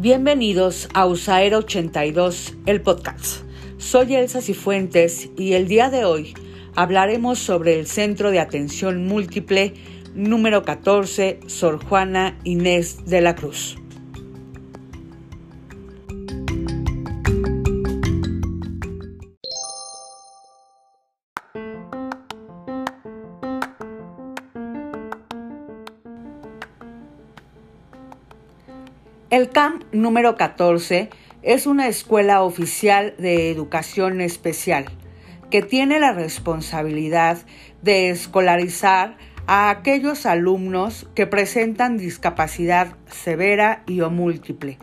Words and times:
Bienvenidos 0.00 0.88
a 0.94 1.04
USAER 1.04 1.56
82, 1.56 2.54
el 2.64 2.80
podcast. 2.80 3.42
Soy 3.76 4.14
Elsa 4.14 4.40
Cifuentes 4.40 5.28
y 5.36 5.52
el 5.52 5.68
día 5.68 5.90
de 5.90 6.06
hoy 6.06 6.32
hablaremos 6.74 7.38
sobre 7.38 7.78
el 7.78 7.86
Centro 7.86 8.30
de 8.30 8.40
Atención 8.40 9.06
Múltiple 9.06 9.74
número 10.14 10.62
14, 10.62 11.40
Sor 11.48 11.84
Juana 11.84 12.38
Inés 12.44 13.04
de 13.04 13.20
la 13.20 13.34
Cruz. 13.34 13.76
El 29.30 29.50
CAM 29.50 29.84
número 29.92 30.34
14 30.34 31.08
es 31.42 31.66
una 31.68 31.86
escuela 31.86 32.42
oficial 32.42 33.14
de 33.16 33.52
educación 33.52 34.20
especial 34.20 34.86
que 35.52 35.62
tiene 35.62 36.00
la 36.00 36.12
responsabilidad 36.12 37.38
de 37.80 38.10
escolarizar 38.10 39.16
a 39.46 39.70
aquellos 39.70 40.26
alumnos 40.26 41.08
que 41.14 41.28
presentan 41.28 41.96
discapacidad 41.96 42.96
severa 43.06 43.84
y 43.86 44.00
o 44.00 44.10
múltiple, 44.10 44.78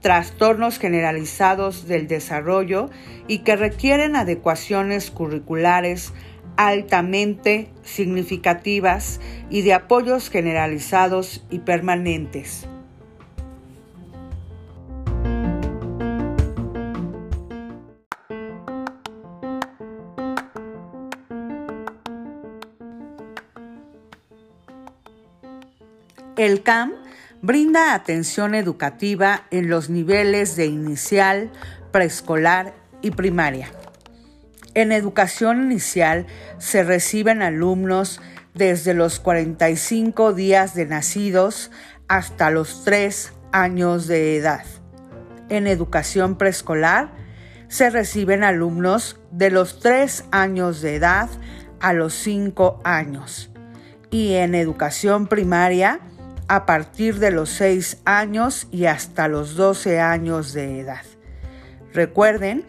trastornos 0.00 0.78
generalizados 0.78 1.86
del 1.86 2.08
desarrollo 2.08 2.88
y 3.28 3.40
que 3.40 3.54
requieren 3.54 4.16
adecuaciones 4.16 5.10
curriculares 5.10 6.14
altamente 6.56 7.68
significativas 7.82 9.20
y 9.50 9.60
de 9.60 9.74
apoyos 9.74 10.30
generalizados 10.30 11.44
y 11.50 11.58
permanentes. 11.58 12.66
El 26.40 26.62
CAM 26.62 26.94
brinda 27.42 27.92
atención 27.92 28.54
educativa 28.54 29.42
en 29.50 29.68
los 29.68 29.90
niveles 29.90 30.56
de 30.56 30.64
inicial, 30.64 31.50
preescolar 31.92 32.72
y 33.02 33.10
primaria. 33.10 33.70
En 34.72 34.90
educación 34.90 35.64
inicial 35.64 36.26
se 36.56 36.82
reciben 36.82 37.42
alumnos 37.42 38.22
desde 38.54 38.94
los 38.94 39.20
45 39.20 40.32
días 40.32 40.72
de 40.74 40.86
nacidos 40.86 41.70
hasta 42.08 42.48
los 42.48 42.84
3 42.84 43.34
años 43.52 44.06
de 44.06 44.38
edad. 44.38 44.64
En 45.50 45.66
educación 45.66 46.38
preescolar 46.38 47.12
se 47.68 47.90
reciben 47.90 48.44
alumnos 48.44 49.20
de 49.30 49.50
los 49.50 49.78
3 49.80 50.24
años 50.30 50.80
de 50.80 50.94
edad 50.94 51.28
a 51.80 51.92
los 51.92 52.14
5 52.14 52.80
años. 52.82 53.50
Y 54.10 54.36
en 54.36 54.54
educación 54.54 55.26
primaria 55.26 56.00
a 56.50 56.66
partir 56.66 57.20
de 57.20 57.30
los 57.30 57.48
6 57.50 57.98
años 58.04 58.66
y 58.72 58.86
hasta 58.86 59.28
los 59.28 59.54
12 59.54 60.00
años 60.00 60.52
de 60.52 60.80
edad. 60.80 61.04
Recuerden 61.94 62.66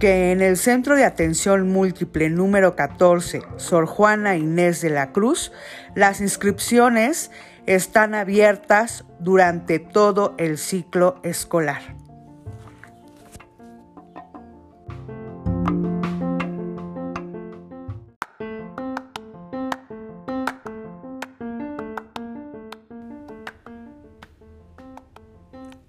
que 0.00 0.32
en 0.32 0.40
el 0.40 0.56
Centro 0.56 0.96
de 0.96 1.04
Atención 1.04 1.68
Múltiple 1.68 2.30
número 2.30 2.74
14, 2.74 3.42
Sor 3.58 3.84
Juana 3.84 4.36
Inés 4.36 4.80
de 4.80 4.88
la 4.88 5.12
Cruz, 5.12 5.52
las 5.94 6.22
inscripciones 6.22 7.30
están 7.66 8.14
abiertas 8.14 9.04
durante 9.20 9.78
todo 9.78 10.34
el 10.38 10.56
ciclo 10.56 11.20
escolar. 11.22 11.82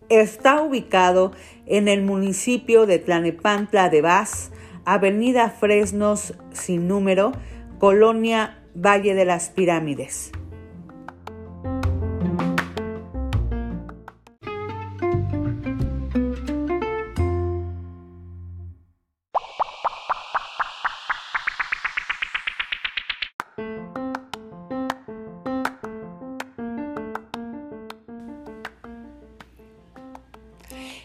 Está 0.10 0.64
ubicado 0.64 1.34
en 1.68 1.88
el 1.88 2.02
municipio 2.02 2.88
de 2.88 2.98
Tlanepantla 2.98 3.90
de 3.90 4.02
Vaz, 4.02 4.52
Avenida 4.84 5.52
Fresnos 5.52 6.34
sin 6.52 6.88
número, 6.88 7.32
Colonia 7.78 8.58
Valle 8.74 9.14
de 9.14 9.26
las 9.26 9.50
Pirámides. 9.50 10.32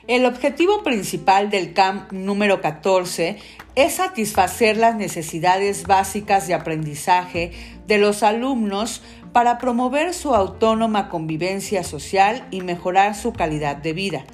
El 0.07 0.27
objetivo 0.27 0.83
principal 0.83 1.49
del 1.49 1.73
CAMP 1.73 2.13
número 2.13 2.61
14 2.61 3.39
es 3.75 3.95
satisfacer 3.95 4.77
las 4.77 4.97
necesidades 4.97 5.85
básicas 5.85 6.47
de 6.47 6.53
aprendizaje 6.53 7.53
de 7.87 7.97
los 7.97 8.23
alumnos 8.23 9.03
para 9.33 9.57
promover 9.57 10.13
su 10.13 10.35
autónoma 10.35 11.09
convivencia 11.09 11.83
social 11.85 12.47
y 12.51 12.61
mejorar 12.61 13.15
su 13.15 13.33
calidad 13.33 13.77
de 13.77 13.95
vida. 13.95 14.25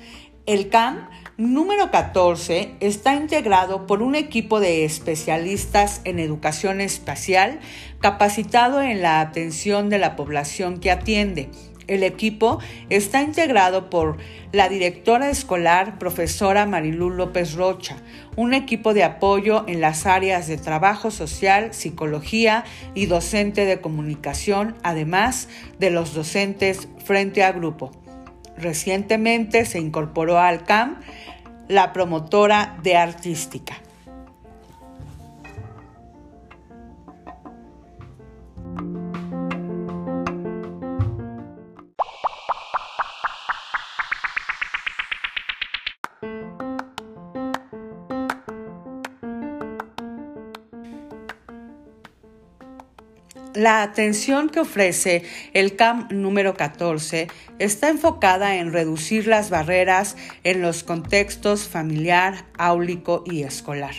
El 0.44 0.70
CAMP 0.70 1.09
número 1.36 1.92
14 1.92 2.75
está 2.80 3.14
integrado 3.14 3.86
por 3.86 4.03
un 4.03 4.16
equipo 4.16 4.59
de 4.59 4.84
especialistas 4.84 6.00
en 6.03 6.19
educación 6.19 6.80
espacial 6.80 7.60
capacitado 8.00 8.82
en 8.82 9.03
la 9.03 9.20
atención 9.20 9.88
de 9.88 9.98
la 9.98 10.16
población 10.16 10.80
que 10.80 10.91
atiende 10.91 11.48
el 11.91 12.05
equipo 12.05 12.61
está 12.89 13.23
integrado 13.23 13.91
por 13.91 14.17
la 14.53 14.69
directora 14.69 15.28
escolar, 15.28 15.99
profesora 15.99 16.65
Marilú 16.65 17.11
López 17.11 17.55
Rocha, 17.55 17.97
un 18.37 18.55
equipo 18.55 18.95
de 18.95 19.05
apoyo 19.05 19.65
en 19.69 19.81
las 19.81 20.06
áreas 20.06 20.47
de 20.47 20.56
trabajo 20.56 21.11
social, 21.11 21.75
psicología 21.75 22.65
y 22.95 23.06
docente 23.06 23.65
de 23.65 23.81
comunicación, 23.81 24.77
además 24.83 25.49
de 25.78 25.91
los 25.91 26.15
docentes 26.15 26.89
frente 27.05 27.43
a 27.43 27.53
grupo. 27.53 27.91
Recientemente 28.57 29.65
se 29.65 29.81
incorporó 29.81 30.39
al 30.39 30.65
CAM 30.65 31.01
la 31.69 31.93
promotora 31.93 32.78
de 32.83 32.97
artística. 32.97 33.75
La 53.55 53.83
atención 53.83 54.49
que 54.49 54.61
ofrece 54.61 55.25
el 55.55 55.75
CAM 55.75 56.06
número 56.12 56.55
14 56.55 57.27
está 57.59 57.88
enfocada 57.88 58.59
en 58.59 58.72
reducir 58.72 59.27
las 59.27 59.50
barreras 59.50 60.16
en 60.44 60.62
los 60.62 60.84
contextos 60.84 61.66
familiar, 61.66 62.47
áulico 62.57 63.24
y 63.27 63.42
escolar 63.42 63.95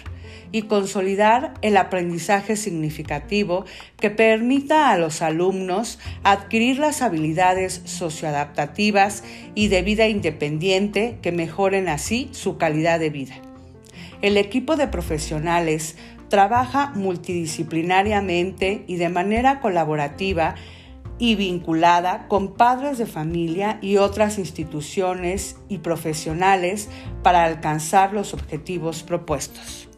y 0.54 0.64
consolidar 0.64 1.54
el 1.62 1.76
aprendizaje 1.76 2.56
significativo 2.56 3.66
que 4.00 4.10
permita 4.10 4.90
a 4.90 4.98
los 4.98 5.22
alumnos 5.22 6.00
adquirir 6.24 6.80
las 6.80 7.02
habilidades 7.02 7.82
socioadaptativas 7.84 9.24
y 9.54 9.68
de 9.68 9.82
vida 9.82 10.08
independiente 10.08 11.18
que 11.22 11.34
mejoren 11.34 11.90
así 11.90 12.30
su 12.32 12.58
calidad 12.58 13.02
de 13.02 13.10
vida. 13.10 13.51
El 14.22 14.38
equipo 14.38 14.76
de 14.76 14.88
profesionales 14.88 15.96
trabaja 16.30 16.92
multidisciplinariamente 16.96 18.86
y 18.88 18.96
de 18.96 19.10
manera 19.10 19.60
colaborativa 19.60 20.56
y 21.18 21.36
vinculada 21.36 22.28
con 22.28 22.56
padres 22.56 22.98
de 22.98 23.06
familia 23.06 23.78
y 23.82 23.98
otras 23.98 24.40
instituciones 24.40 25.58
y 25.70 25.80
profesionales 25.80 26.90
para 27.22 27.44
alcanzar 27.44 28.14
los 28.14 28.34
objetivos 28.34 29.04
propuestos. 29.04 29.91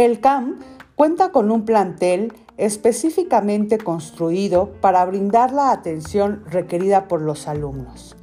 El 0.00 0.20
CAM 0.20 0.58
cuenta 0.96 1.30
con 1.30 1.50
un 1.50 1.66
plantel 1.66 2.32
específicamente 2.56 3.76
construido 3.76 4.72
para 4.80 5.04
brindar 5.04 5.52
la 5.52 5.72
atención 5.72 6.42
requerida 6.46 7.06
por 7.06 7.20
los 7.20 7.46
alumnos. 7.46 8.16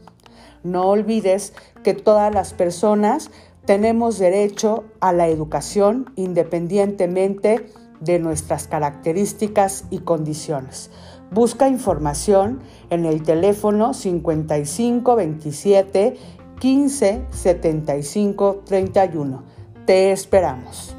No 0.63 0.88
olvides 0.88 1.53
que 1.83 1.94
todas 1.94 2.33
las 2.33 2.56
personas 2.56 3.29
tenemos 3.65 4.18
derecho 4.18 4.85
a 5.01 5.13
la 5.13 5.27
educación 5.27 6.12
independientemente 6.15 7.68
de 8.00 8.18
nuestras 8.18 8.68
características 8.68 9.85
y 9.91 10.00
condiciones. 10.00 10.89
Busca 11.30 11.68
información 11.68 12.62
en 12.89 13.06
el 13.06 13.21
teléfono 13.21 13.94
5527 13.94 16.18
15 16.59 17.21
75 17.30 18.63
31. 18.65 19.44
Te 19.85 20.12
esperamos. 20.12 20.96